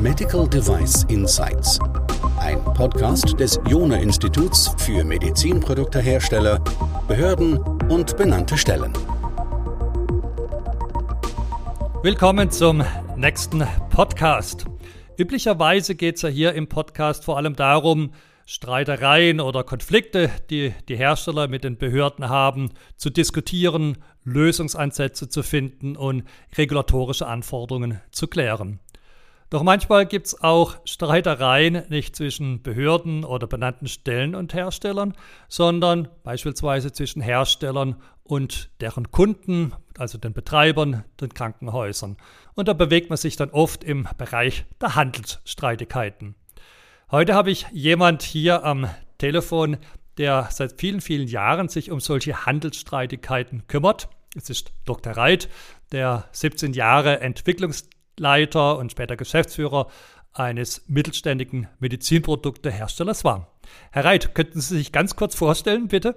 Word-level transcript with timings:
Medical 0.00 0.48
Device 0.48 1.04
Insights. 1.08 1.78
Ein 2.38 2.62
Podcast 2.64 3.38
des 3.38 3.60
Jona 3.68 3.96
Instituts 3.96 4.74
für 4.78 5.04
Medizinproduktehersteller, 5.04 6.58
Behörden 7.06 7.58
und 7.90 8.16
benannte 8.16 8.56
Stellen. 8.56 8.92
Willkommen 12.02 12.50
zum 12.50 12.82
nächsten 13.16 13.62
Podcast. 13.90 14.64
Üblicherweise 15.18 15.94
geht 15.94 16.16
es 16.16 16.22
ja 16.22 16.28
hier 16.30 16.54
im 16.54 16.66
Podcast 16.66 17.24
vor 17.24 17.36
allem 17.36 17.54
darum, 17.56 18.12
Streitereien 18.50 19.38
oder 19.38 19.62
Konflikte, 19.62 20.28
die 20.50 20.74
die 20.88 20.96
Hersteller 20.96 21.46
mit 21.46 21.62
den 21.62 21.78
Behörden 21.78 22.28
haben, 22.28 22.70
zu 22.96 23.08
diskutieren, 23.08 23.98
Lösungsansätze 24.24 25.28
zu 25.28 25.44
finden 25.44 25.96
und 25.96 26.24
regulatorische 26.58 27.28
Anforderungen 27.28 28.00
zu 28.10 28.26
klären. 28.26 28.80
Doch 29.50 29.62
manchmal 29.62 30.04
gibt 30.04 30.26
es 30.26 30.42
auch 30.42 30.78
Streitereien 30.84 31.84
nicht 31.90 32.16
zwischen 32.16 32.60
Behörden 32.60 33.24
oder 33.24 33.46
benannten 33.46 33.86
Stellen 33.86 34.34
und 34.34 34.52
Herstellern, 34.52 35.14
sondern 35.46 36.08
beispielsweise 36.24 36.90
zwischen 36.90 37.22
Herstellern 37.22 38.02
und 38.24 38.70
deren 38.80 39.12
Kunden, 39.12 39.74
also 39.96 40.18
den 40.18 40.32
Betreibern, 40.32 41.04
den 41.20 41.32
Krankenhäusern. 41.32 42.16
Und 42.54 42.66
da 42.66 42.72
bewegt 42.72 43.10
man 43.10 43.16
sich 43.16 43.36
dann 43.36 43.50
oft 43.50 43.84
im 43.84 44.08
Bereich 44.18 44.64
der 44.80 44.96
Handelsstreitigkeiten. 44.96 46.34
Heute 47.12 47.34
habe 47.34 47.50
ich 47.50 47.66
jemand 47.72 48.22
hier 48.22 48.62
am 48.62 48.88
Telefon, 49.18 49.78
der 50.16 50.46
seit 50.52 50.80
vielen, 50.80 51.00
vielen 51.00 51.26
Jahren 51.26 51.68
sich 51.68 51.90
um 51.90 51.98
solche 51.98 52.46
Handelsstreitigkeiten 52.46 53.66
kümmert. 53.66 54.08
Es 54.36 54.48
ist 54.48 54.72
Dr. 54.84 55.14
Reit, 55.14 55.48
der 55.90 56.28
17 56.30 56.72
Jahre 56.72 57.18
Entwicklungs 57.18 57.88
Leiter 58.16 58.78
und 58.78 58.92
später 58.92 59.16
Geschäftsführer 59.16 59.88
eines 60.32 60.84
mittelständigen 60.86 61.66
Medizinprodukteherstellers 61.80 63.24
war. 63.24 63.58
Herr 63.90 64.04
Reit, 64.04 64.32
könnten 64.36 64.60
Sie 64.60 64.76
sich 64.76 64.92
ganz 64.92 65.16
kurz 65.16 65.34
vorstellen, 65.34 65.88
bitte? 65.88 66.14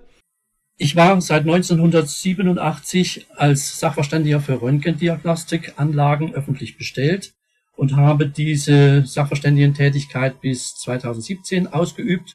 Ich 0.77 0.95
war 0.95 1.19
seit 1.21 1.41
1987 1.41 3.25
als 3.35 3.79
Sachverständiger 3.79 4.41
für 4.41 4.61
Röntgendiagnostikanlagen 4.61 6.35
öffentlich 6.35 6.77
bestellt 6.77 7.33
und 7.75 7.95
habe 7.95 8.27
diese 8.27 9.05
Sachverständigentätigkeit 9.05 10.41
bis 10.41 10.75
2017 10.77 11.67
ausgeübt, 11.67 12.33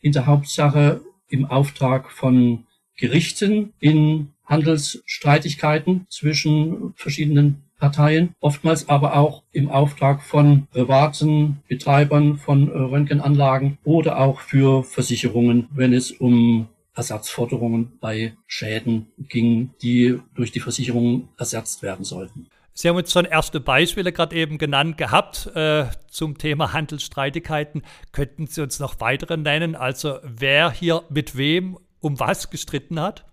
in 0.00 0.12
der 0.12 0.26
Hauptsache 0.26 1.00
im 1.28 1.46
Auftrag 1.46 2.10
von 2.10 2.66
Gerichten 2.96 3.72
in 3.80 4.28
Handelsstreitigkeiten 4.44 6.06
zwischen 6.08 6.92
verschiedenen 6.96 7.64
Parteien, 7.78 8.34
oftmals 8.40 8.88
aber 8.88 9.16
auch 9.16 9.42
im 9.52 9.68
Auftrag 9.68 10.22
von 10.22 10.66
privaten 10.70 11.62
Betreibern 11.68 12.36
von 12.36 12.68
Röntgenanlagen 12.68 13.78
oder 13.84 14.20
auch 14.20 14.40
für 14.40 14.84
Versicherungen, 14.84 15.68
wenn 15.74 15.92
es 15.92 16.10
um 16.12 16.68
Ersatzforderungen 16.94 17.92
bei 18.00 18.34
Schäden 18.46 19.06
ging, 19.28 19.70
die 19.82 20.20
durch 20.34 20.52
die 20.52 20.60
Versicherungen 20.60 21.28
ersetzt 21.36 21.82
werden 21.82 22.04
sollten. 22.04 22.46
Sie 22.76 22.88
haben 22.88 22.96
uns 22.96 23.12
schon 23.12 23.24
erste 23.24 23.60
Beispiele 23.60 24.12
gerade 24.12 24.34
eben 24.34 24.58
genannt 24.58 24.98
gehabt 24.98 25.48
äh, 25.54 25.86
zum 26.08 26.38
Thema 26.38 26.72
Handelsstreitigkeiten. 26.72 27.82
Könnten 28.10 28.48
Sie 28.48 28.60
uns 28.62 28.80
noch 28.80 29.00
weitere 29.00 29.36
nennen? 29.36 29.76
Also 29.76 30.18
wer 30.24 30.72
hier 30.72 31.04
mit 31.08 31.36
wem 31.36 31.78
um 32.00 32.18
was 32.18 32.50
gestritten 32.50 33.00
hat? 33.00 33.24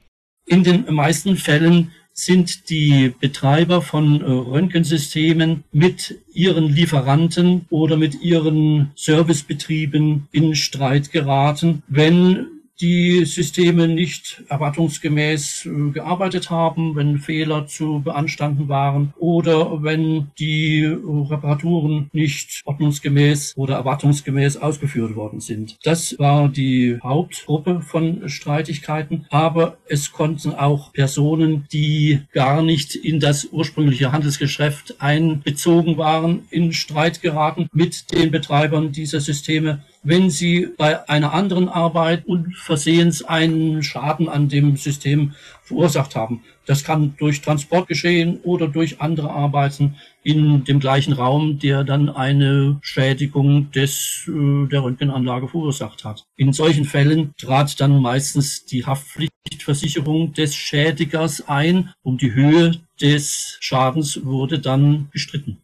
In 0.46 0.64
den 0.64 0.94
meisten 0.94 1.38
Fällen 1.38 1.92
sind 2.14 2.70
die 2.70 3.16
Betreiber 3.20 3.82
von 3.82 4.22
äh, 4.22 4.26
Röntgensystemen 4.26 5.64
mit 5.72 6.20
ihren 6.34 6.66
Lieferanten 6.66 7.66
oder 7.72 7.98
mit 7.98 8.22
ihren 8.22 8.92
Servicebetrieben 8.96 10.28
in 10.32 10.56
Streit 10.56 11.12
geraten, 11.12 11.82
wenn 11.88 12.61
die 12.82 13.26
Systeme 13.26 13.88
nicht 13.88 14.44
erwartungsgemäß 14.50 15.68
äh, 15.68 15.92
gearbeitet 15.92 16.50
haben, 16.50 16.96
wenn 16.96 17.20
Fehler 17.20 17.68
zu 17.68 18.02
beanstanden 18.04 18.68
waren 18.68 19.14
oder 19.20 19.84
wenn 19.84 20.32
die 20.40 20.82
äh, 20.82 20.98
Reparaturen 21.06 22.10
nicht 22.12 22.62
ordnungsgemäß 22.66 23.54
oder 23.56 23.76
erwartungsgemäß 23.76 24.58
ausgeführt 24.58 25.16
worden 25.16 25.40
sind. 25.40 25.78
Das 25.84 26.18
war 26.18 26.50
die 26.50 26.98
Hauptgruppe 27.04 27.82
von 27.82 28.28
Streitigkeiten, 28.28 29.28
aber 29.30 29.78
es 29.88 30.12
konnten 30.12 30.54
auch 30.54 30.92
Personen, 30.94 31.68
die 31.72 32.22
gar 32.32 32.64
nicht 32.64 32.96
in 32.96 33.20
das 33.20 33.46
ursprüngliche 33.52 34.12
Handelsgeschäft 34.12 34.96
einbezogen 35.00 35.98
waren, 35.98 36.48
in 36.50 36.74
Streit 36.74 37.22
geraten 37.22 37.70
mit 37.74 38.12
den 38.12 38.32
Betreibern 38.32 38.92
dieser 38.92 39.20
Systeme 39.20 39.84
wenn 40.04 40.30
Sie 40.30 40.68
bei 40.78 41.08
einer 41.10 41.34
anderen 41.34 41.70
Arbeit 41.70 42.26
unversehens 42.72 43.24
einen 43.24 43.84
Schaden 43.84 44.30
an 44.30 44.48
dem 44.48 44.78
System 44.78 45.34
verursacht 45.62 46.16
haben. 46.16 46.42
Das 46.66 46.86
kann 46.86 47.16
durch 47.18 47.42
Transport 47.42 47.90
geschehen 47.90 48.40
oder 48.44 48.70
durch 48.70 49.02
andere 49.02 49.30
Arbeiten 49.30 49.98
in 50.24 50.64
dem 50.64 50.80
gleichen 50.80 51.12
Raum, 51.12 51.60
der 51.60 51.84
dann 51.84 52.08
eine 52.08 52.80
Schädigung 52.82 53.72
des, 53.72 54.30
äh, 54.30 54.68
der 54.70 54.84
Röntgenanlage 54.84 55.50
verursacht 55.50 56.06
hat. 56.06 56.24
In 56.38 56.54
solchen 56.54 56.86
Fällen 56.86 57.34
trat 57.38 57.80
dann 57.82 58.02
meistens 58.02 58.66
die 58.66 58.86
Haftpflichtversicherung 58.86 60.34
des 60.34 60.56
Schädigers 60.56 61.48
ein. 61.50 61.94
Um 62.04 62.18
die 62.18 62.34
Höhe 62.34 62.80
des 63.02 63.58
Schadens 63.60 64.24
wurde 64.24 64.60
dann 64.60 65.10
gestritten. 65.12 65.58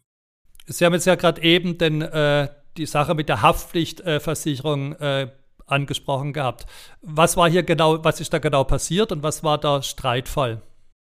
Sie 0.65 0.83
haben 0.83 0.93
jetzt 0.93 1.07
ja 1.07 1.15
gerade 1.15 1.41
eben 1.41 1.77
den 1.77 2.01
äh, 2.01 2.49
die 2.77 2.85
Sache 2.85 3.15
mit 3.15 3.29
der 3.29 3.41
Haftpflichtversicherung 3.41 4.93
äh, 4.93 5.29
angesprochen 5.67 6.33
gehabt. 6.33 6.65
Was 7.01 7.37
war 7.37 7.49
hier 7.49 7.63
genau, 7.63 8.03
was 8.03 8.19
ist 8.19 8.33
da 8.33 8.39
genau 8.39 8.63
passiert 8.63 9.11
und 9.11 9.23
was 9.23 9.43
war 9.43 9.57
der 9.57 9.83
Streitfall? 9.83 10.61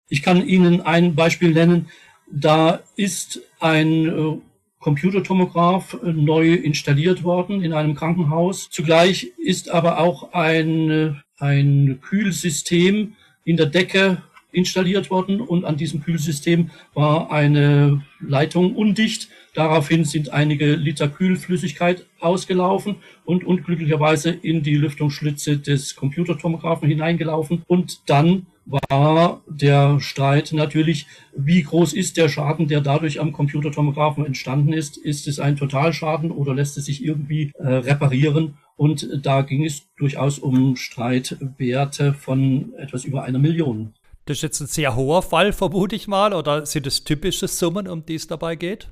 Ich 0.09 0.23
kann 0.23 0.47
Ihnen 0.47 0.81
ein 0.83 1.15
Beispiel 1.15 1.53
nennen. 1.53 1.89
Da 2.31 2.81
ist 2.97 3.41
ein 3.61 4.07
äh, 4.07 4.39
Computertomograph 4.81 5.99
äh, 6.03 6.13
neu 6.13 6.55
installiert 6.55 7.23
worden 7.25 7.63
in 7.63 7.73
einem 7.73 7.95
Krankenhaus. 7.95 8.71
Zugleich 8.71 9.33
ist 9.39 9.71
aber 9.71 9.99
auch 9.99 10.33
ein, 10.33 10.91
äh, 10.91 11.15
ein 11.39 12.01
Kühlsystem 12.03 13.15
in 13.45 13.57
der 13.57 13.67
Decke 13.67 14.23
installiert 14.53 15.11
worden 15.11 15.41
und 15.41 15.65
an 15.65 15.77
diesem 15.77 16.03
Kühlsystem 16.03 16.71
war 16.95 17.31
eine 17.31 18.03
Leitung 18.21 18.75
undicht. 18.75 19.29
Daraufhin 19.55 20.05
sind 20.05 20.33
einige 20.33 20.75
Liter 20.75 21.09
Kühlflüssigkeit 21.09 22.07
ausgelaufen 22.21 22.97
und 23.25 23.45
unglücklicherweise 23.45 24.31
in 24.31 24.63
die 24.63 24.77
Lüftungsschlitze 24.77 25.59
des 25.59 25.97
Computertomographen 25.97 26.89
hineingelaufen 26.89 27.63
und 27.67 28.01
dann 28.07 28.47
war 28.69 29.43
der 29.49 29.99
Streit 29.99 30.53
natürlich, 30.53 31.07
wie 31.35 31.63
groß 31.63 31.95
ist 31.95 32.17
der 32.17 32.29
Schaden, 32.29 32.69
der 32.69 32.83
dadurch 32.83 33.19
am 33.19 33.33
Computertomographen 33.33 34.27
entstanden 34.27 34.75
ist? 34.75 34.99
Ist 34.99 35.27
es 35.27 35.41
ein 35.41 35.57
Totalschaden 35.57 36.31
oder 36.31 36.55
lässt 36.55 36.77
es 36.77 36.85
sich 36.85 37.03
irgendwie 37.03 37.53
äh, 37.59 37.67
reparieren? 37.67 38.59
Und 38.77 39.09
da 39.23 39.43
ging 39.43 39.65
es 39.65 39.89
durchaus 39.97 40.39
um 40.39 40.77
Streitwerte 40.77 42.13
von 42.13 42.75
etwas 42.77 43.05
über 43.05 43.25
einer 43.25 43.39
Million. 43.39 43.95
Das 44.29 44.37
ist 44.37 44.43
jetzt 44.43 44.61
ein 44.61 44.67
sehr 44.67 44.95
hoher 44.95 45.23
Fall, 45.23 45.55
vermute 45.55 45.97
ich 45.97 46.07
mal, 46.07 46.35
oder 46.35 46.67
sind 46.67 46.87
es 46.87 47.03
typische 47.03 47.49
Summen, 47.49 47.89
um 47.89 48.05
die 48.05 48.17
es 48.17 48.27
dabei 48.27 48.57
geht? 48.57 48.91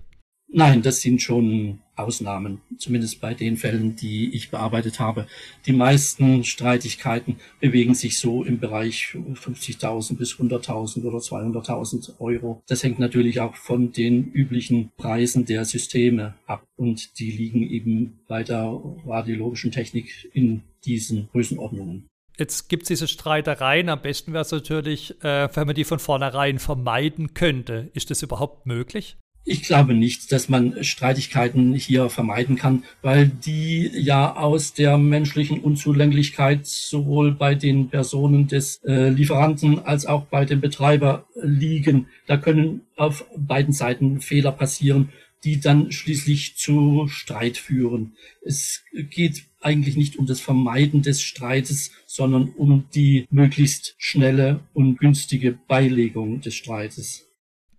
Nein, 0.49 0.81
das 0.81 1.03
sind 1.03 1.21
schon 1.21 1.81
Ausnahmen, 1.95 2.63
zumindest 2.79 3.21
bei 3.21 3.35
den 3.35 3.59
Fällen, 3.59 3.97
die 3.97 4.35
ich 4.35 4.51
bearbeitet 4.51 4.99
habe. 4.99 5.27
Die 5.67 5.75
meisten 5.75 6.43
Streitigkeiten 6.43 7.37
bewegen 7.61 7.95
sich 7.95 8.19
so 8.19 8.45
im 8.45 8.61
Bereich 8.61 9.15
50.000 9.15 10.17
bis 10.17 10.37
100.000 10.37 11.05
oder 11.05 11.19
200.000 11.19 12.19
Euro. 12.19 12.62
Das 12.67 12.82
hängt 12.82 12.99
natürlich 12.99 13.41
auch 13.41 13.56
von 13.56 13.93
den 13.93 14.32
üblichen 14.32 14.91
Preisen 14.97 15.44
der 15.44 15.67
Systeme 15.67 16.32
ab 16.47 16.65
und 16.77 17.19
die 17.19 17.31
liegen 17.31 17.62
eben 17.62 18.21
bei 18.27 18.43
der 18.43 18.81
radiologischen 19.05 19.71
Technik 19.71 20.31
in 20.32 20.62
diesen 20.87 21.29
Größenordnungen. 21.32 22.09
Jetzt 22.38 22.69
gibt 22.69 22.83
es 22.83 22.88
diese 22.88 23.09
Streitereien. 23.09 23.88
Am 23.88 24.03
besten 24.03 24.33
wäre 24.33 24.43
es 24.43 24.53
natürlich, 24.53 25.23
äh, 25.25 25.49
wenn 25.55 25.67
man 25.67 25.75
die 25.75 25.85
von 25.85 25.99
vornherein 25.99 26.59
vermeiden 26.59 27.35
könnte. 27.35 27.91
Ist 27.94 28.11
das 28.11 28.23
überhaupt 28.23 28.67
möglich? 28.67 29.17
Ich 29.49 29.62
glaube 29.62 29.94
nicht, 29.94 30.33
dass 30.33 30.49
man 30.49 30.83
Streitigkeiten 30.83 31.73
hier 31.73 32.11
vermeiden 32.11 32.56
kann, 32.56 32.83
weil 33.00 33.29
die 33.29 33.88
ja 33.94 34.35
aus 34.35 34.75
der 34.75 34.99
menschlichen 34.99 35.61
Unzulänglichkeit 35.61 36.67
sowohl 36.67 37.31
bei 37.31 37.55
den 37.55 37.88
Personen 37.88 38.49
des 38.49 38.82
äh, 38.82 39.09
Lieferanten 39.09 39.79
als 39.87 40.05
auch 40.05 40.25
bei 40.25 40.44
dem 40.44 40.61
Betreiber 40.61 41.27
liegen. 41.41 42.09
Da 42.27 42.39
können 42.39 42.81
auf 42.97 43.25
beiden 43.37 43.73
Seiten 43.73 44.21
Fehler 44.21 44.50
passieren, 44.50 45.11
die 45.44 45.61
dann 45.61 45.93
schließlich 45.93 46.56
zu 46.56 47.06
Streit 47.09 47.56
führen. 47.56 48.17
Es 48.43 48.83
geht 48.93 49.44
eigentlich 49.61 49.97
nicht 49.97 50.17
um 50.17 50.27
das 50.27 50.41
Vermeiden 50.41 51.03
des 51.03 51.23
Streites, 51.23 51.91
sondern 52.06 52.50
um 52.50 52.88
die 52.94 53.27
möglichst 53.31 53.94
schnelle 53.99 54.61
und 54.73 54.99
günstige 54.99 55.59
Beilegung 55.69 56.41
des 56.41 56.55
Streites. 56.55 57.27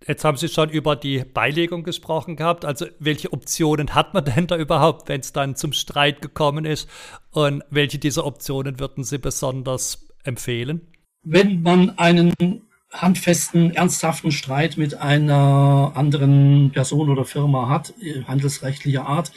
Jetzt 0.06 0.24
haben 0.24 0.36
Sie 0.36 0.48
schon 0.48 0.70
über 0.70 0.96
die 0.96 1.24
Beilegung 1.24 1.82
gesprochen 1.82 2.36
gehabt. 2.36 2.64
Also 2.64 2.86
welche 2.98 3.32
Optionen 3.32 3.94
hat 3.94 4.14
man 4.14 4.24
denn 4.24 4.46
da 4.46 4.56
überhaupt, 4.56 5.08
wenn 5.08 5.20
es 5.20 5.32
dann 5.32 5.56
zum 5.56 5.72
Streit 5.72 6.22
gekommen 6.22 6.64
ist? 6.64 6.88
Und 7.30 7.62
welche 7.70 7.98
dieser 7.98 8.24
Optionen 8.24 8.78
würden 8.78 9.04
Sie 9.04 9.18
besonders 9.18 10.08
empfehlen? 10.24 10.92
Wenn 11.22 11.62
man 11.62 11.98
einen 11.98 12.67
handfesten, 12.90 13.74
ernsthaften 13.74 14.32
Streit 14.32 14.76
mit 14.76 14.94
einer 14.94 15.92
anderen 15.94 16.70
Person 16.72 17.10
oder 17.10 17.24
Firma 17.24 17.68
hat, 17.68 17.94
handelsrechtlicher 18.26 19.06
Art, 19.06 19.32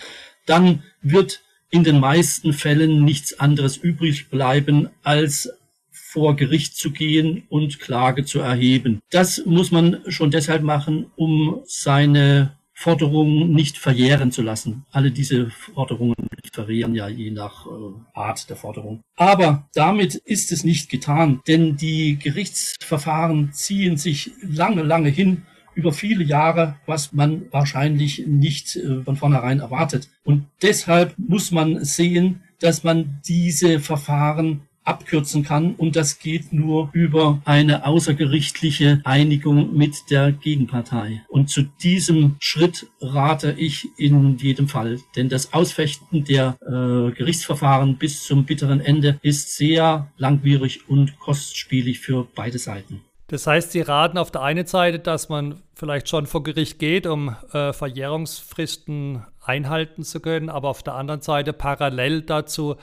dann 0.46 0.84
wird 1.02 1.42
in 1.70 1.84
den 1.84 2.00
meisten 2.00 2.54
Fällen 2.54 3.04
nichts 3.04 3.40
anderes 3.40 3.78
übrig 3.78 4.30
bleiben, 4.30 4.90
als 5.04 5.50
vor 5.92 6.36
Gericht 6.36 6.76
zu 6.76 6.92
gehen 6.92 7.44
und 7.50 7.80
Klage 7.80 8.26
zu 8.26 8.40
erheben. 8.40 9.00
Das 9.12 9.46
muss 9.46 9.72
man 9.72 10.02
schon 10.08 10.30
deshalb 10.32 10.62
machen, 10.62 11.10
um 11.16 11.62
seine 11.66 12.58
Forderungen 12.74 13.54
nicht 13.54 13.78
verjähren 13.78 14.32
zu 14.32 14.42
lassen. 14.42 14.86
Alle 14.92 15.12
diese 15.12 15.52
Forderungen 15.52 16.16
verjähren 16.52 16.96
ja 16.96 17.08
je 17.08 17.32
nach 17.32 17.66
äh, 17.66 17.70
Art 18.14 18.50
der 18.50 18.58
Forderung. 18.58 19.02
Aber 19.16 19.68
damit 19.74 20.16
ist 20.16 20.52
es 20.52 20.64
nicht 20.64 20.90
getan, 20.90 21.42
denn 21.48 21.78
die 21.78 22.18
Gerichtsverfahren 22.18 23.54
ziehen 23.54 23.98
sich 23.98 24.32
lange, 24.42 24.84
lange 24.84 25.10
hin 25.10 25.44
über 25.74 25.94
viele 25.94 26.24
Jahre, 26.24 26.76
was 26.86 27.14
man 27.14 27.46
wahrscheinlich 27.52 28.26
nicht 28.28 28.76
äh, 28.76 29.04
von 29.04 29.16
vornherein 29.16 29.60
erwartet. 29.60 30.10
Und 30.24 30.48
deshalb 30.62 31.14
muss 31.18 31.52
man 31.52 31.84
sehen, 31.84 32.44
dass 32.60 32.84
man 32.84 33.22
diese 33.26 33.80
Verfahren 33.80 34.68
abkürzen 34.84 35.44
kann 35.44 35.76
und 35.76 35.96
das 35.96 36.20
geht 36.20 36.54
nur 36.54 36.90
über 36.94 37.42
eine 37.46 37.86
außergerichtliche 37.86 39.02
Einigung 39.04 39.76
mit 39.76 40.10
der 40.10 40.32
Gegenpartei. 40.32 41.22
Und 41.30 41.50
zu 41.50 41.64
diesem 41.64 42.36
Schritt 42.40 42.88
rate 43.00 43.56
ich 43.58 43.88
in 43.98 44.38
jedem 44.38 44.68
Fall, 44.68 45.00
denn 45.16 45.30
das 45.30 45.54
Ausfechten 45.54 46.24
der 46.24 46.58
äh, 46.62 47.12
Gerichtsverfahren 47.12 47.98
bis 47.98 48.24
zum 48.24 48.46
bitteren 48.46 48.82
Ende 48.82 49.20
ist 49.22 49.56
sehr 49.56 50.12
langwierig 50.18 50.90
und 50.90 51.20
kostspielig 51.20 52.00
für 52.00 52.28
beide 52.36 52.58
Seiten. 52.58 53.02
Das 53.32 53.48
heißt, 53.48 53.72
Sie 53.72 53.80
raten 53.80 54.18
auf 54.18 54.30
der 54.30 54.42
einen 54.42 54.66
Seite, 54.66 55.00
dass 55.00 55.30
man 55.30 55.62
vielleicht 55.74 56.10
schon 56.10 56.26
vor 56.26 56.44
Gericht 56.44 56.80
geht, 56.80 57.08
um 57.08 57.34
äh, 57.54 57.72
Verjährungsfristen 57.72 59.24
einhalten 59.40 60.04
zu 60.04 60.20
können, 60.20 60.50
aber 60.50 60.68
auf 60.68 60.84
der 60.84 60.96
anderen 60.96 61.22
Seite 61.22 61.54
parallel 61.54 62.24
dazu 62.24 62.76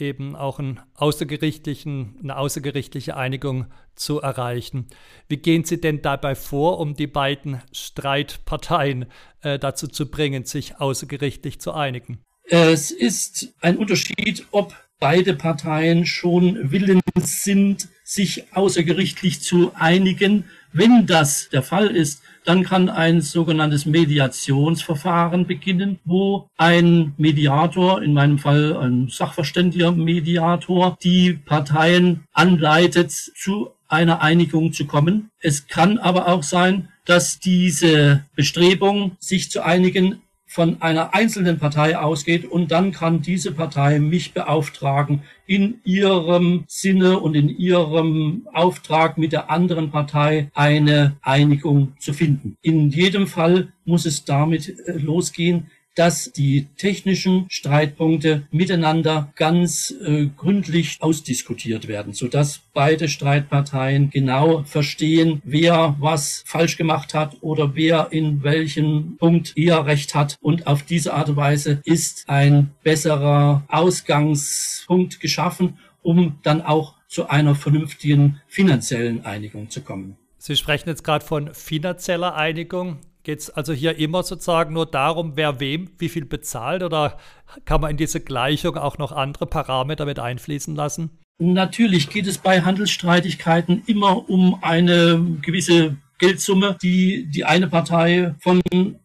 eben 0.00 0.36
auch 0.36 0.58
einen 0.58 0.80
außergerichtlichen, 0.94 2.16
eine 2.22 2.36
außergerichtliche 2.36 3.16
Einigung 3.16 3.66
zu 3.94 4.20
erreichen. 4.20 4.86
Wie 5.28 5.36
gehen 5.36 5.64
Sie 5.64 5.80
denn 5.80 6.02
dabei 6.02 6.34
vor, 6.34 6.78
um 6.78 6.94
die 6.94 7.06
beiden 7.06 7.62
Streitparteien 7.72 9.06
äh, 9.42 9.58
dazu 9.58 9.88
zu 9.88 10.10
bringen, 10.10 10.44
sich 10.44 10.76
außergerichtlich 10.80 11.60
zu 11.60 11.72
einigen? 11.72 12.20
Es 12.44 12.90
ist 12.90 13.54
ein 13.60 13.76
Unterschied, 13.76 14.46
ob 14.52 14.74
beide 15.00 15.34
Parteien 15.34 16.06
schon 16.06 16.70
willens 16.70 17.44
sind, 17.44 17.88
sich 18.04 18.54
außergerichtlich 18.54 19.40
zu 19.40 19.72
einigen. 19.74 20.44
Wenn 20.78 21.06
das 21.06 21.48
der 21.48 21.62
Fall 21.62 21.86
ist, 21.86 22.22
dann 22.44 22.62
kann 22.62 22.90
ein 22.90 23.22
sogenanntes 23.22 23.86
Mediationsverfahren 23.86 25.46
beginnen, 25.46 26.00
wo 26.04 26.50
ein 26.58 27.14
Mediator, 27.16 28.02
in 28.02 28.12
meinem 28.12 28.38
Fall 28.38 28.76
ein 28.76 29.08
sachverständiger 29.08 29.92
Mediator, 29.92 30.98
die 31.02 31.32
Parteien 31.32 32.24
anleitet, 32.34 33.10
zu 33.10 33.70
einer 33.88 34.20
Einigung 34.20 34.74
zu 34.74 34.84
kommen. 34.84 35.30
Es 35.40 35.66
kann 35.66 35.96
aber 35.96 36.28
auch 36.28 36.42
sein, 36.42 36.88
dass 37.06 37.40
diese 37.40 38.26
Bestrebung, 38.34 39.16
sich 39.18 39.50
zu 39.50 39.64
einigen, 39.64 40.20
von 40.56 40.80
einer 40.80 41.12
einzelnen 41.12 41.58
Partei 41.58 41.98
ausgeht 41.98 42.46
und 42.46 42.70
dann 42.70 42.90
kann 42.90 43.20
diese 43.20 43.52
Partei 43.52 43.98
mich 43.98 44.32
beauftragen, 44.32 45.20
in 45.46 45.82
ihrem 45.84 46.64
Sinne 46.66 47.18
und 47.18 47.34
in 47.34 47.50
ihrem 47.50 48.46
Auftrag 48.54 49.18
mit 49.18 49.32
der 49.32 49.50
anderen 49.50 49.90
Partei 49.90 50.50
eine 50.54 51.18
Einigung 51.20 51.92
zu 51.98 52.14
finden. 52.14 52.56
In 52.62 52.88
jedem 52.88 53.26
Fall 53.26 53.68
muss 53.84 54.06
es 54.06 54.24
damit 54.24 54.74
äh, 54.86 54.92
losgehen, 54.92 55.70
dass 55.96 56.30
die 56.30 56.68
technischen 56.76 57.46
Streitpunkte 57.48 58.46
miteinander 58.52 59.32
ganz 59.34 59.92
äh, 60.04 60.26
gründlich 60.36 60.98
ausdiskutiert 61.00 61.88
werden, 61.88 62.12
sodass 62.12 62.60
beide 62.74 63.08
Streitparteien 63.08 64.10
genau 64.10 64.62
verstehen, 64.64 65.40
wer 65.42 65.96
was 65.98 66.44
falsch 66.46 66.76
gemacht 66.76 67.14
hat 67.14 67.38
oder 67.40 67.74
wer 67.74 68.12
in 68.12 68.42
welchem 68.44 69.16
Punkt 69.16 69.56
eher 69.56 69.86
recht 69.86 70.14
hat. 70.14 70.36
Und 70.40 70.66
auf 70.66 70.82
diese 70.82 71.14
Art 71.14 71.30
und 71.30 71.36
Weise 71.36 71.80
ist 71.84 72.28
ein 72.28 72.70
besserer 72.84 73.64
Ausgangspunkt 73.68 75.18
geschaffen, 75.20 75.78
um 76.02 76.38
dann 76.42 76.60
auch 76.60 76.94
zu 77.08 77.28
einer 77.28 77.54
vernünftigen 77.54 78.42
finanziellen 78.46 79.24
Einigung 79.24 79.70
zu 79.70 79.80
kommen. 79.80 80.16
Sie 80.38 80.56
sprechen 80.56 80.90
jetzt 80.90 81.02
gerade 81.02 81.24
von 81.24 81.54
finanzieller 81.54 82.36
Einigung. 82.36 82.98
Geht 83.26 83.40
es 83.40 83.50
also 83.50 83.72
hier 83.72 83.98
immer 83.98 84.22
sozusagen 84.22 84.72
nur 84.72 84.86
darum, 84.86 85.32
wer 85.34 85.58
wem 85.58 85.90
wie 85.98 86.08
viel 86.08 86.24
bezahlt 86.24 86.84
oder 86.84 87.18
kann 87.64 87.80
man 87.80 87.90
in 87.90 87.96
diese 87.96 88.20
Gleichung 88.20 88.76
auch 88.76 88.98
noch 88.98 89.10
andere 89.10 89.46
Parameter 89.46 90.06
mit 90.06 90.20
einfließen 90.20 90.76
lassen? 90.76 91.10
Natürlich 91.40 92.08
geht 92.08 92.28
es 92.28 92.38
bei 92.38 92.60
Handelsstreitigkeiten 92.60 93.82
immer 93.86 94.30
um 94.30 94.62
eine 94.62 95.20
gewisse 95.42 95.96
Geldsumme, 96.18 96.76
die 96.82 97.26
die 97.26 97.44
eine 97.44 97.68
Partei 97.68 98.34
von 98.40 98.62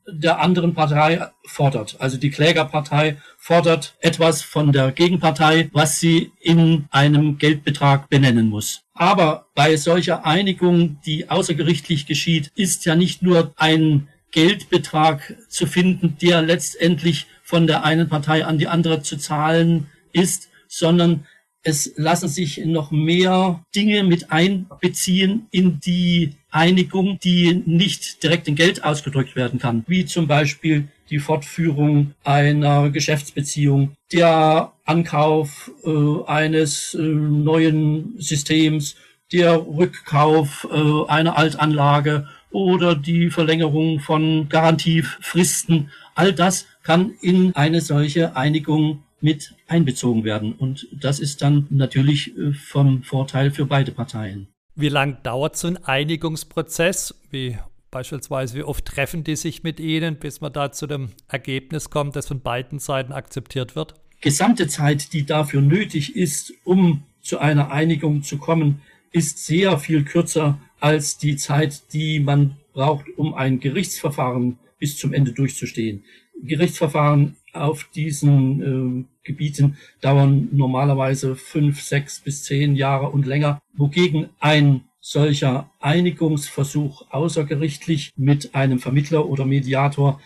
der 0.08 0.40
anderen 0.40 0.74
Partei 0.74 1.28
fordert. 1.46 1.98
Also 2.00 2.18
die 2.18 2.30
Klägerpartei 2.30 3.18
fordert 3.38 3.96
etwas 4.00 4.42
von 4.42 4.72
der 4.72 4.92
Gegenpartei, 4.92 5.70
was 5.74 6.00
sie 6.00 6.32
in 6.40 6.86
einem 6.92 7.38
Geldbetrag 7.38 8.10
benennen 8.10 8.48
muss. 8.48 8.84
Aber 8.94 9.48
bei 9.56 9.78
solcher 9.78 10.26
Einigung, 10.26 11.00
die 11.06 11.30
außergerichtlich 11.30 12.06
geschieht, 12.06 12.52
ist 12.56 12.86
ja 12.86 12.96
nicht 12.96 13.22
nur 13.22 13.54
ein 13.58 14.08
Geldbetrag 14.32 15.36
zu 15.50 15.66
finden, 15.68 16.18
der 16.22 16.42
letztendlich 16.42 17.28
von 17.44 17.68
der 17.68 17.84
einen 17.84 18.08
Partei 18.08 18.46
an 18.46 18.58
die 18.58 18.68
andere 18.68 19.02
zu 19.02 19.18
zahlen 19.18 19.88
ist, 20.14 20.50
sondern 20.68 21.26
es 21.64 21.94
lassen 21.96 22.28
sich 22.28 22.58
noch 22.66 22.92
mehr 22.92 23.64
Dinge 23.76 24.04
mit 24.04 24.32
einbeziehen 24.32 25.48
in 25.52 25.80
die 25.80 26.34
Einigung, 26.50 27.20
die 27.24 27.62
nicht 27.66 28.24
direkt 28.24 28.48
in 28.48 28.56
Geld 28.56 28.84
ausgedrückt 28.84 29.36
werden 29.36 29.60
kann, 29.60 29.84
wie 29.88 30.06
zum 30.06 30.28
Beispiel 30.28 30.88
die 31.10 31.20
Fortführung 31.20 32.14
einer 32.24 32.90
Geschäftsbeziehung, 32.90 33.94
der 34.12 34.72
Ankauf 34.86 35.72
äh, 35.86 36.24
eines 36.26 36.94
äh, 36.94 37.02
neuen 37.02 38.16
Systems, 38.18 38.96
der 39.32 39.66
Rückkauf 39.66 40.68
äh, 40.72 41.10
einer 41.10 41.38
Altanlage 41.38 42.28
oder 42.50 42.96
die 42.96 43.30
Verlängerung 43.30 44.00
von 44.00 44.50
Garantiefristen. 44.50 45.90
All 46.16 46.34
das 46.34 46.66
kann 46.84 47.14
in 47.22 47.56
eine 47.56 47.82
solche 47.82 48.36
Einigung 48.36 49.04
mit 49.22 49.56
einbezogen 49.68 50.24
werden. 50.24 50.54
Und 50.54 50.88
das 50.92 51.20
ist 51.20 51.42
dann 51.42 51.68
natürlich 51.70 52.38
äh, 52.38 52.54
vom 52.54 53.04
Vorteil 53.04 53.52
für 53.52 53.66
beide 53.66 53.92
Parteien. 53.92 54.48
Wie 54.76 54.90
lang 54.90 55.22
dauert 55.24 55.58
so 55.58 55.68
ein 55.68 55.78
Einigungsprozess? 55.78 57.16
Wie 57.30 57.58
beispielsweise, 57.92 58.58
wie 58.58 58.64
oft 58.64 58.86
treffen 58.86 59.24
die 59.24 59.36
sich 59.36 59.64
mit 59.64 59.80
Ihnen, 59.80 60.16
bis 60.16 60.42
man 60.42 60.54
da 60.54 60.72
zu 60.72 60.88
dem 60.88 61.10
Ergebnis 61.28 61.90
kommt, 61.90 62.16
das 62.16 62.28
von 62.28 62.42
beiden 62.42 62.80
Seiten 62.80 63.12
akzeptiert 63.12 63.76
wird? 63.76 63.96
Gesamte 64.22 64.68
Zeit, 64.68 65.14
die 65.14 65.26
dafür 65.26 65.62
nötig 65.62 66.16
ist, 66.16 66.54
um 66.64 67.04
zu 67.22 67.40
einer 67.40 67.72
Einigung 67.72 68.24
zu 68.24 68.38
kommen, 68.38 68.82
ist 69.12 69.46
sehr 69.46 69.78
viel 69.78 70.04
kürzer 70.04 70.60
als 70.80 71.18
die 71.18 71.36
Zeit, 71.36 71.94
die 71.94 72.20
man 72.20 72.58
braucht, 72.74 73.06
um 73.18 73.34
ein 73.34 73.60
Gerichtsverfahren 73.60 74.58
bis 74.80 74.98
zum 74.98 75.14
Ende 75.14 75.34
durchzustehen. 75.34 76.04
Gerichtsverfahren 76.44 77.36
auf 77.54 77.86
diesen 77.94 78.62
äh, 79.02 79.06
Gebieten 79.24 79.78
dauern 80.02 80.50
normalerweise 80.52 81.36
fünf, 81.36 81.82
sechs 81.82 82.20
bis 82.20 82.44
zehn 82.44 82.76
Jahre 82.76 83.10
und 83.10 83.26
länger, 83.26 83.62
wogegen 83.74 84.30
ein 84.40 84.82
solcher 85.00 85.72
Einigungsversuch 85.80 87.08
außergerichtlich 87.10 88.12
mit 88.16 88.54
einem 88.56 88.80
Vermittler 88.80 89.28
oder 89.28 89.46
Mediator 89.46 90.20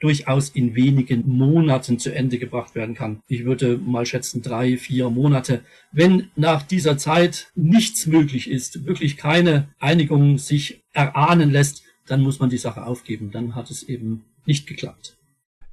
durchaus 0.00 0.50
in 0.50 0.74
wenigen 0.74 1.28
Monaten 1.28 1.98
zu 1.98 2.14
Ende 2.14 2.38
gebracht 2.38 2.74
werden 2.74 2.94
kann. 2.94 3.20
Ich 3.26 3.44
würde 3.44 3.78
mal 3.78 4.06
schätzen 4.06 4.42
drei, 4.42 4.76
vier 4.76 5.10
Monate. 5.10 5.62
Wenn 5.90 6.30
nach 6.36 6.62
dieser 6.62 6.98
Zeit 6.98 7.50
nichts 7.56 8.06
möglich 8.06 8.48
ist, 8.48 8.86
wirklich 8.86 9.16
keine 9.16 9.68
Einigung 9.80 10.38
sich 10.38 10.82
erahnen 10.92 11.50
lässt, 11.50 11.82
dann 12.06 12.22
muss 12.22 12.38
man 12.38 12.50
die 12.50 12.58
Sache 12.58 12.86
aufgeben. 12.86 13.30
Dann 13.32 13.54
hat 13.54 13.70
es 13.70 13.82
eben 13.82 14.24
nicht 14.46 14.66
geklappt. 14.66 15.17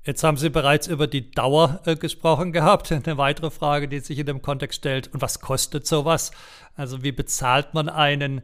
Jetzt 0.05 0.23
haben 0.23 0.37
Sie 0.37 0.51
bereits 0.51 0.87
über 0.87 1.07
die 1.07 1.31
Dauer 1.31 1.81
äh, 1.85 1.95
gesprochen 1.95 2.51
gehabt. 2.51 2.91
Eine 2.91 3.17
weitere 3.17 3.49
Frage, 3.49 3.87
die 3.87 3.99
sich 3.99 4.19
in 4.19 4.27
dem 4.27 4.41
Kontext 4.41 4.79
stellt. 4.79 5.11
Und 5.13 5.21
was 5.21 5.41
kostet 5.41 5.87
sowas? 5.87 6.31
Also 6.75 7.03
wie 7.03 7.11
bezahlt 7.11 7.73
man 7.73 7.89
einen 7.89 8.41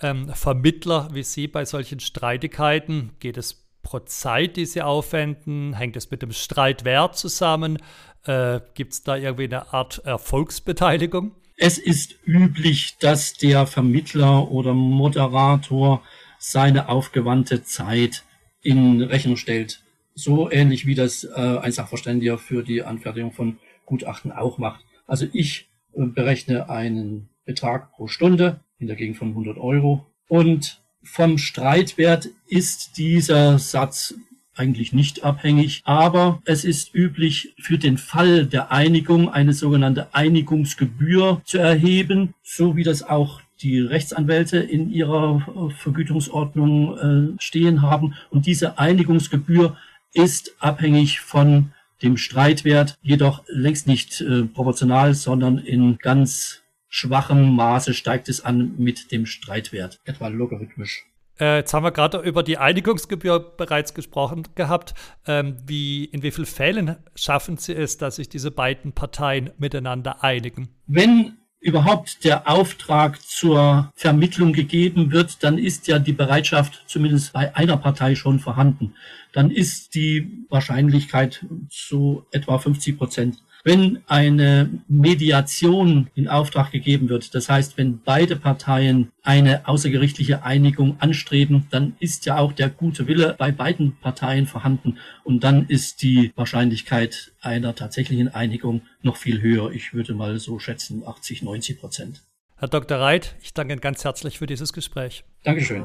ähm, 0.00 0.28
Vermittler 0.28 1.10
wie 1.12 1.22
Sie 1.22 1.48
bei 1.48 1.64
solchen 1.64 2.00
Streitigkeiten? 2.00 3.12
Geht 3.20 3.36
es 3.36 3.62
pro 3.82 3.98
Zeit, 4.00 4.56
die 4.56 4.64
Sie 4.64 4.80
aufwenden? 4.80 5.74
Hängt 5.74 5.96
es 5.96 6.10
mit 6.10 6.22
dem 6.22 6.32
Streitwert 6.32 7.16
zusammen? 7.16 7.78
Äh, 8.24 8.60
Gibt 8.74 8.94
es 8.94 9.02
da 9.02 9.16
irgendwie 9.16 9.44
eine 9.44 9.72
Art 9.74 9.98
Erfolgsbeteiligung? 10.04 11.32
Es 11.58 11.76
ist 11.76 12.16
üblich, 12.24 12.96
dass 12.98 13.34
der 13.34 13.66
Vermittler 13.66 14.50
oder 14.50 14.72
Moderator 14.72 16.02
seine 16.38 16.88
aufgewandte 16.88 17.62
Zeit 17.64 18.24
in 18.62 19.02
Rechnung 19.02 19.36
stellt. 19.36 19.82
So 20.14 20.50
ähnlich 20.50 20.86
wie 20.86 20.94
das 20.94 21.24
äh, 21.24 21.58
ein 21.60 21.72
Sachverständiger 21.72 22.38
für 22.38 22.62
die 22.62 22.82
Anfertigung 22.82 23.32
von 23.32 23.58
Gutachten 23.86 24.32
auch 24.32 24.58
macht. 24.58 24.84
Also 25.06 25.26
ich 25.32 25.68
äh, 25.94 26.04
berechne 26.04 26.68
einen 26.68 27.28
Betrag 27.44 27.92
pro 27.92 28.06
Stunde 28.08 28.60
in 28.78 28.86
der 28.86 28.96
Gegend 28.96 29.16
von 29.16 29.28
100 29.28 29.58
Euro 29.58 30.06
und 30.28 30.80
vom 31.02 31.38
Streitwert 31.38 32.28
ist 32.46 32.96
dieser 32.96 33.58
Satz 33.58 34.14
eigentlich 34.54 34.92
nicht 34.92 35.24
abhängig, 35.24 35.80
aber 35.84 36.42
es 36.44 36.64
ist 36.64 36.94
üblich, 36.94 37.54
für 37.58 37.78
den 37.78 37.96
Fall 37.98 38.46
der 38.46 38.70
Einigung 38.70 39.30
eine 39.30 39.54
sogenannte 39.54 40.14
Einigungsgebühr 40.14 41.40
zu 41.44 41.58
erheben, 41.58 42.34
so 42.42 42.76
wie 42.76 42.84
das 42.84 43.02
auch 43.02 43.40
die 43.62 43.80
Rechtsanwälte 43.80 44.58
in 44.58 44.90
ihrer 44.90 45.46
äh, 45.46 45.74
Vergütungsordnung 45.74 46.98
äh, 47.36 47.42
stehen 47.42 47.82
haben. 47.82 48.14
Und 48.30 48.46
diese 48.46 48.78
Einigungsgebühr 48.78 49.76
ist 50.12 50.54
abhängig 50.60 51.20
von 51.20 51.72
dem 52.02 52.16
Streitwert, 52.16 52.98
jedoch 53.02 53.44
längst 53.46 53.86
nicht 53.86 54.20
äh, 54.20 54.44
proportional, 54.44 55.14
sondern 55.14 55.58
in 55.58 55.98
ganz 55.98 56.62
schwachem 56.88 57.54
Maße 57.54 57.94
steigt 57.94 58.28
es 58.28 58.44
an 58.44 58.74
mit 58.76 59.12
dem 59.12 59.24
Streitwert, 59.24 60.00
etwa 60.04 60.28
logarithmisch. 60.28 61.06
Äh, 61.40 61.58
jetzt 61.58 61.72
haben 61.72 61.84
wir 61.84 61.92
gerade 61.92 62.18
über 62.18 62.42
die 62.42 62.58
Einigungsgebühr 62.58 63.40
bereits 63.56 63.94
gesprochen 63.94 64.42
gehabt. 64.54 64.94
Ähm, 65.26 65.56
wie, 65.64 66.04
in 66.04 66.22
wie 66.22 66.30
vielen 66.30 66.46
Fällen 66.46 66.96
schaffen 67.14 67.56
Sie 67.56 67.72
es, 67.72 67.96
dass 67.96 68.16
sich 68.16 68.28
diese 68.28 68.50
beiden 68.50 68.92
Parteien 68.92 69.50
miteinander 69.58 70.22
einigen? 70.22 70.68
Wenn 70.86 71.38
überhaupt 71.62 72.24
der 72.24 72.50
Auftrag 72.50 73.22
zur 73.22 73.92
Vermittlung 73.94 74.52
gegeben 74.52 75.12
wird, 75.12 75.42
dann 75.44 75.58
ist 75.58 75.86
ja 75.86 75.98
die 76.00 76.12
Bereitschaft 76.12 76.82
zumindest 76.86 77.32
bei 77.32 77.54
einer 77.54 77.76
Partei 77.76 78.16
schon 78.16 78.40
vorhanden. 78.40 78.94
Dann 79.32 79.50
ist 79.50 79.94
die 79.94 80.44
Wahrscheinlichkeit 80.50 81.46
so 81.70 82.26
etwa 82.32 82.58
50 82.58 82.98
Prozent. 82.98 83.42
Wenn 83.64 84.02
eine 84.08 84.70
Mediation 84.88 86.10
in 86.16 86.26
Auftrag 86.26 86.72
gegeben 86.72 87.08
wird, 87.08 87.32
das 87.34 87.48
heißt, 87.48 87.78
wenn 87.78 88.00
beide 88.02 88.34
Parteien 88.34 89.12
eine 89.22 89.68
außergerichtliche 89.68 90.42
Einigung 90.42 90.96
anstreben, 90.98 91.68
dann 91.70 91.94
ist 92.00 92.26
ja 92.26 92.38
auch 92.38 92.52
der 92.52 92.70
gute 92.70 93.06
Wille 93.06 93.36
bei 93.38 93.52
beiden 93.52 93.96
Parteien 94.00 94.46
vorhanden 94.46 94.98
und 95.22 95.44
dann 95.44 95.66
ist 95.66 96.02
die 96.02 96.32
Wahrscheinlichkeit 96.34 97.32
einer 97.40 97.76
tatsächlichen 97.76 98.28
Einigung 98.34 98.82
noch 99.00 99.16
viel 99.16 99.40
höher. 99.40 99.70
Ich 99.70 99.94
würde 99.94 100.14
mal 100.14 100.40
so 100.40 100.58
schätzen 100.58 101.04
80, 101.06 101.42
90 101.42 101.78
Prozent. 101.78 102.22
Herr 102.56 102.68
Dr. 102.68 102.98
Reit, 102.98 103.36
ich 103.42 103.54
danke 103.54 103.74
Ihnen 103.74 103.80
ganz 103.80 104.04
herzlich 104.04 104.38
für 104.38 104.46
dieses 104.46 104.72
Gespräch. 104.72 105.24
Dankeschön. 105.44 105.84